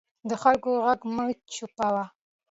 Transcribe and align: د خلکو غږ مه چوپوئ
د 0.29 0.31
خلکو 0.43 0.69
غږ 0.85 0.99
مه 1.15 1.25
چوپوئ 1.53 2.03